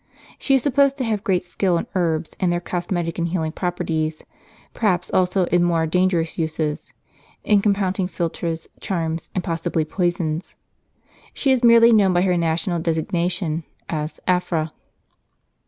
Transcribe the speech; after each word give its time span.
She 0.39 0.55
is 0.55 0.63
supposed 0.63 0.97
to 0.97 1.03
have 1.03 1.23
great 1.23 1.45
skill 1.45 1.77
in 1.77 1.85
herbs, 1.93 2.35
and 2.39 2.51
their 2.51 2.59
cosmetic 2.59 3.19
and 3.19 3.27
healing 3.27 3.51
properties, 3.51 4.23
perhaps 4.73 5.11
also 5.11 5.43
in 5.45 5.63
more 5.63 5.85
dangerous 5.85 6.39
uses— 6.39 6.91
in 7.51 7.61
compounding 7.61 8.07
philtres, 8.07 8.67
charms, 8.79 9.29
and 9.35 9.43
possibly 9.43 9.85
poisons. 9.85 10.55
She 11.35 11.51
is 11.51 11.63
merely 11.63 11.93
known 11.93 12.13
by 12.13 12.23
her 12.23 12.35
national 12.35 12.79
designation 12.79 13.63
as 13.89 14.19
Afra. 14.27 14.73